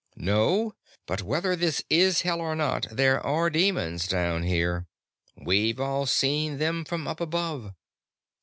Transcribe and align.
"No, 0.15 0.73
but 1.05 1.21
whether 1.21 1.55
this 1.55 1.83
is 1.87 2.21
Hell 2.21 2.41
or 2.41 2.55
not, 2.55 2.87
there 2.91 3.23
are 3.23 3.51
demons 3.51 4.07
down 4.07 4.41
here. 4.41 4.87
We've 5.37 5.79
all 5.79 6.07
seen 6.07 6.57
them 6.57 6.85
from 6.85 7.07
up 7.07 7.21
above. 7.21 7.75